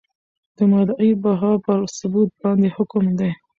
[0.57, 3.31] د مدعی بها پر ثبوت باندي حکم دی؟